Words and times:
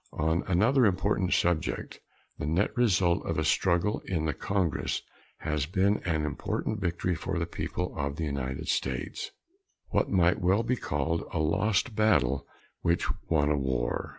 On 0.17 0.41
another 0.47 0.87
important 0.87 1.31
subject 1.31 1.99
the 2.39 2.47
net 2.47 2.75
result 2.75 3.23
of 3.23 3.37
a 3.37 3.43
struggle 3.45 4.01
in 4.07 4.25
the 4.25 4.33
Congress 4.33 5.03
has 5.41 5.67
been 5.67 5.99
an 5.99 6.25
important 6.25 6.81
victory 6.81 7.13
for 7.13 7.37
the 7.37 7.45
people 7.45 7.95
of 7.95 8.15
the 8.15 8.25
United 8.25 8.67
States 8.67 9.29
what 9.89 10.09
might 10.09 10.41
well 10.41 10.63
be 10.63 10.75
called 10.75 11.23
a 11.31 11.37
lost 11.37 11.95
battle 11.95 12.47
which 12.81 13.05
won 13.29 13.49
a 13.51 13.57
war. 13.59 14.09